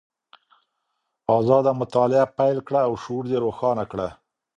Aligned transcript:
ازاده 1.37 1.71
مطالعه 1.81 2.25
پیل 2.37 2.57
کړه 2.67 2.79
او 2.87 2.93
شعور 3.03 3.25
دې 3.31 3.37
روښانه 3.45 3.83
کړه. 3.91 4.07